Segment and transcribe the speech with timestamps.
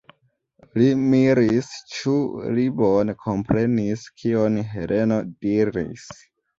[0.81, 1.69] Li miris,
[1.99, 2.15] ĉu
[2.57, 6.15] li bone komprenis, kion Heleno diris.